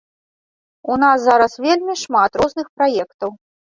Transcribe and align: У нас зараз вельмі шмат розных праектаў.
У 0.93 0.95
нас 1.03 1.17
зараз 1.27 1.53
вельмі 1.67 1.95
шмат 2.05 2.31
розных 2.43 2.67
праектаў. 2.81 3.29